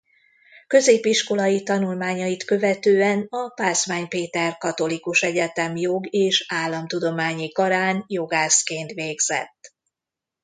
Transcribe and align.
Középiskolai 0.67 1.63
tanulmányait 1.63 2.43
követően 2.45 3.25
a 3.29 3.49
Pázmány 3.49 4.07
Péter 4.07 4.57
Katolikus 4.57 5.23
Egyetem 5.23 5.75
Jog- 5.75 6.13
és 6.13 6.45
Államtudományi 6.47 7.49
Karán 7.51 8.03
jogászként 8.07 8.91
végzett. 8.91 9.73